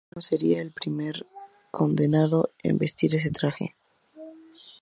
Martín 0.09 0.13
Merino 0.19 0.29
sería 0.29 0.61
el 0.63 0.71
primer 0.71 1.15
condenado 1.69 2.49
en 2.63 2.79
vestir 2.79 3.13
este 3.13 3.29
traje. 3.29 3.75